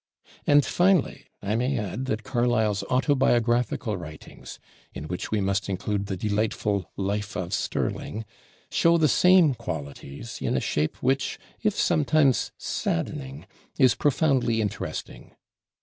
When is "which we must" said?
5.07-5.69